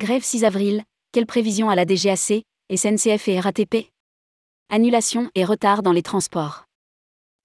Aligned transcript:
Grève 0.00 0.24
6 0.24 0.44
avril, 0.44 0.82
quelle 1.12 1.26
prévision 1.26 1.68
à 1.68 1.74
la 1.74 1.84
DGAC, 1.84 2.44
SNCF 2.74 3.28
et 3.28 3.38
RATP 3.38 3.90
Annulation 4.70 5.30
et 5.34 5.44
retard 5.44 5.82
dans 5.82 5.92
les 5.92 6.02
transports. 6.02 6.64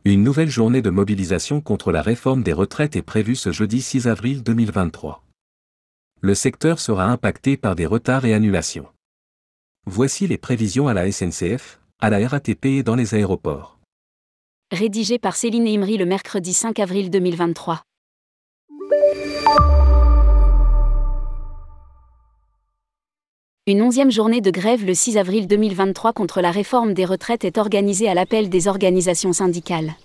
Une 0.05 0.23
nouvelle 0.23 0.49
journée 0.49 0.81
de 0.81 0.89
mobilisation 0.89 1.59
contre 1.59 1.91
la 1.91 2.01
réforme 2.01 2.43
des 2.43 2.53
retraites 2.53 2.95
est 2.95 3.01
prévue 3.01 3.35
ce 3.35 3.51
jeudi 3.51 3.81
6 3.81 4.07
avril 4.07 4.41
2023. 4.41 5.21
Le 6.21 6.33
secteur 6.33 6.79
sera 6.79 7.03
impacté 7.03 7.57
par 7.57 7.75
des 7.75 7.85
retards 7.85 8.23
et 8.23 8.33
annulations. 8.33 8.87
Voici 9.85 10.25
les 10.25 10.37
prévisions 10.37 10.87
à 10.87 10.93
la 10.93 11.11
SNCF, 11.11 11.81
à 11.99 12.09
la 12.09 12.25
RATP 12.25 12.65
et 12.67 12.83
dans 12.83 12.95
les 12.95 13.15
aéroports. 13.15 13.79
Rédigé 14.71 15.19
par 15.19 15.35
Céline 15.35 15.67
Imri 15.67 15.97
le 15.97 16.05
mercredi 16.05 16.53
5 16.53 16.79
avril 16.79 17.09
2023. 17.09 17.81
Une 23.67 23.81
onzième 23.81 24.11
journée 24.11 24.41
de 24.41 24.51
grève 24.51 24.85
le 24.85 24.93
6 24.93 25.17
avril 25.17 25.47
2023 25.47 26.13
contre 26.13 26.39
la 26.39 26.51
réforme 26.51 26.93
des 26.93 27.03
retraites 27.03 27.45
est 27.45 27.57
organisée 27.57 28.07
à 28.07 28.13
l'appel 28.13 28.47
des 28.47 28.67
organisations 28.67 29.33
syndicales. 29.33 29.95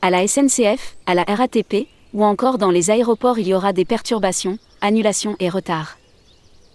À 0.00 0.10
la 0.10 0.26
SNCF, 0.26 0.96
à 1.06 1.14
la 1.14 1.22
RATP, 1.22 1.86
ou 2.12 2.24
encore 2.24 2.58
dans 2.58 2.72
les 2.72 2.90
aéroports 2.90 3.38
il 3.38 3.46
y 3.46 3.54
aura 3.54 3.72
des 3.72 3.84
perturbations, 3.84 4.58
annulations 4.80 5.36
et 5.38 5.48
retards. 5.48 5.96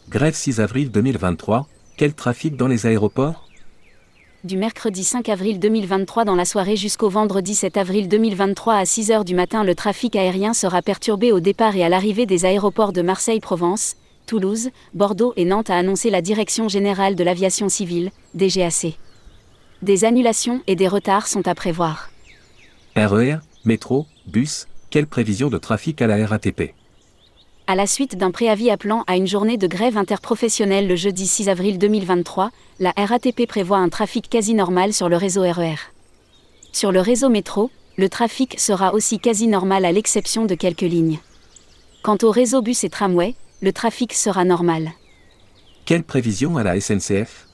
Grève 0.07 0.33
6 0.33 0.61
avril 0.61 0.91
2023, 0.91 1.67
quel 1.97 2.13
trafic 2.13 2.55
dans 2.55 2.69
les 2.69 2.85
aéroports? 2.85 3.45
Du 4.45 4.55
mercredi 4.55 5.03
5 5.03 5.27
avril 5.27 5.59
2023 5.59 6.23
dans 6.23 6.35
la 6.35 6.45
soirée 6.45 6.77
jusqu'au 6.77 7.09
vendredi 7.09 7.53
7 7.53 7.75
avril 7.75 8.07
2023 8.07 8.75
à 8.75 8.85
6 8.85 9.09
h 9.09 9.25
du 9.25 9.35
matin 9.35 9.65
le 9.65 9.75
trafic 9.75 10.15
aérien 10.15 10.53
sera 10.53 10.81
perturbé 10.81 11.33
au 11.33 11.41
départ 11.41 11.75
et 11.75 11.83
à 11.83 11.89
l'arrivée 11.89 12.25
des 12.25 12.45
aéroports 12.45 12.93
de 12.93 13.01
Marseille-Provence, 13.01 13.97
Toulouse, 14.27 14.69
Bordeaux 14.93 15.33
et 15.37 15.45
Nantes 15.45 15.69
a 15.69 15.77
annoncé 15.77 16.09
la 16.09 16.21
Direction 16.21 16.67
générale 16.67 17.15
de 17.15 17.23
l'aviation 17.23 17.69
civile, 17.69 18.11
DGAC. 18.35 18.99
Des 19.81 20.05
annulations 20.05 20.61
et 20.67 20.75
des 20.75 20.87
retards 20.87 21.27
sont 21.27 21.47
à 21.47 21.55
prévoir. 21.55 22.09
RER, 22.95 23.37
métro, 23.63 24.05
bus, 24.27 24.67
quelle 24.89 25.07
prévision 25.07 25.49
de 25.49 25.57
trafic 25.57 26.01
à 26.01 26.07
la 26.07 26.27
RATP 26.27 26.73
À 27.67 27.75
la 27.75 27.87
suite 27.87 28.17
d'un 28.17 28.31
préavis 28.31 28.69
appelant 28.69 29.03
à 29.07 29.15
une 29.15 29.27
journée 29.27 29.57
de 29.57 29.67
grève 29.67 29.97
interprofessionnelle 29.97 30.87
le 30.87 30.95
jeudi 30.97 31.25
6 31.25 31.47
avril 31.47 31.77
2023, 31.77 32.51
la 32.79 32.91
RATP 32.97 33.47
prévoit 33.47 33.77
un 33.77 33.89
trafic 33.89 34.29
quasi 34.29 34.53
normal 34.53 34.91
sur 34.91 35.07
le 35.07 35.15
réseau 35.15 35.41
RER. 35.41 35.77
Sur 36.73 36.91
le 36.91 36.99
réseau 36.99 37.29
métro, 37.29 37.71
le 37.95 38.09
trafic 38.09 38.59
sera 38.59 38.93
aussi 38.93 39.19
quasi 39.19 39.47
normal 39.47 39.85
à 39.85 39.93
l'exception 39.93 40.45
de 40.45 40.55
quelques 40.55 40.81
lignes. 40.81 41.19
Quant 42.03 42.17
au 42.23 42.31
réseau 42.31 42.61
bus 42.61 42.83
et 42.83 42.89
tramway, 42.89 43.35
le 43.61 43.73
trafic 43.73 44.13
sera 44.13 44.45
normal. 44.45 44.91
Quelle 45.85 46.03
prévision 46.03 46.57
à 46.57 46.63
la 46.63 46.79
SNCF 46.79 47.47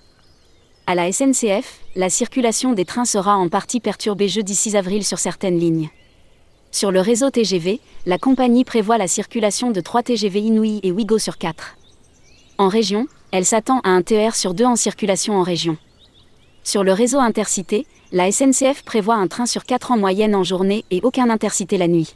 À 0.86 0.96
la 0.96 1.12
SNCF, 1.12 1.80
la 1.96 2.10
circulation 2.10 2.74
des 2.74 2.84
trains 2.84 3.06
sera 3.06 3.38
en 3.38 3.48
partie 3.48 3.80
perturbée 3.80 4.28
jeudi 4.28 4.54
6 4.54 4.76
avril 4.76 5.06
sur 5.06 5.20
certaines 5.20 5.58
lignes. 5.58 5.90
Sur 6.72 6.92
le 6.92 7.00
réseau 7.00 7.30
TGV, 7.30 7.80
la 8.06 8.18
compagnie 8.18 8.66
prévoit 8.66 8.98
la 8.98 9.08
circulation 9.08 9.72
de 9.72 9.80
3 9.80 10.04
TGV 10.04 10.42
Inouï 10.42 10.80
et 10.84 10.92
Ouigo 10.92 11.20
sur 11.20 11.38
4. 11.38 11.78
En 12.58 12.68
région, 12.68 13.08
elle 13.32 13.46
s'attend 13.46 13.80
à 13.84 13.90
un 13.90 14.02
TER 14.02 14.36
sur 14.36 14.54
2 14.54 14.66
en 14.66 14.76
circulation 14.76 15.36
en 15.36 15.44
région. 15.44 15.78
Sur 16.64 16.84
le 16.84 16.92
réseau 16.92 17.20
intercité, 17.20 17.86
la 18.12 18.32
SNCF 18.32 18.84
prévoit 18.84 19.16
un 19.16 19.28
train 19.28 19.46
sur 19.46 19.64
4 19.64 19.92
en 19.92 19.98
moyenne 19.98 20.36
en 20.36 20.44
journée 20.44 20.84
et 20.92 21.00
aucun 21.04 21.30
intercité 21.30 21.78
la 21.78 21.88
nuit. 21.88 22.14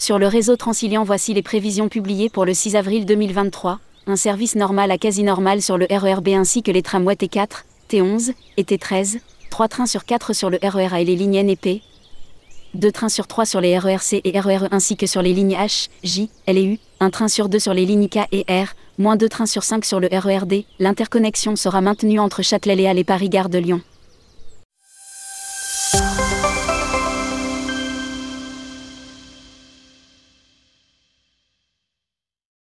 Sur 0.00 0.18
le 0.18 0.28
réseau 0.28 0.56
Transilian, 0.56 1.04
voici 1.04 1.34
les 1.34 1.42
prévisions 1.42 1.90
publiées 1.90 2.30
pour 2.30 2.46
le 2.46 2.54
6 2.54 2.74
avril 2.74 3.04
2023. 3.04 3.80
Un 4.06 4.16
service 4.16 4.54
normal 4.54 4.90
à 4.90 4.96
quasi 4.96 5.22
normal 5.22 5.60
sur 5.60 5.76
le 5.76 5.86
RERB 5.90 6.28
ainsi 6.28 6.62
que 6.62 6.70
les 6.70 6.80
tramways 6.80 7.16
T4, 7.16 7.64
T11 7.90 8.32
et 8.56 8.62
T13. 8.62 9.18
3 9.50 9.68
trains 9.68 9.84
sur 9.84 10.06
4 10.06 10.32
sur 10.32 10.48
le 10.48 10.58
RERA 10.62 11.02
et 11.02 11.04
les 11.04 11.16
lignes 11.16 11.34
N 11.34 11.50
et 11.50 11.56
P. 11.56 11.82
2 12.72 12.90
trains 12.90 13.10
sur 13.10 13.26
3 13.26 13.44
sur 13.44 13.60
les 13.60 13.78
RERC 13.78 14.22
et 14.24 14.40
RERE 14.40 14.68
ainsi 14.70 14.96
que 14.96 15.06
sur 15.06 15.20
les 15.20 15.34
lignes 15.34 15.54
H, 15.54 15.90
J, 16.02 16.30
L 16.46 16.56
et 16.56 16.64
U. 16.64 16.78
1 17.00 17.10
train 17.10 17.28
sur 17.28 17.50
2 17.50 17.58
sur 17.58 17.74
les 17.74 17.84
lignes 17.84 18.08
K 18.08 18.20
et 18.32 18.46
R. 18.48 18.68
Moins 18.96 19.16
2 19.16 19.28
trains 19.28 19.44
sur 19.44 19.64
5 19.64 19.84
sur 19.84 20.00
le 20.00 20.08
RERD. 20.10 20.64
L'interconnexion 20.78 21.56
sera 21.56 21.82
maintenue 21.82 22.20
entre 22.20 22.40
Châtelet-Léal 22.40 22.98
et 22.98 23.04
Paris-Gare 23.04 23.50
de 23.50 23.58
Lyon. 23.58 23.82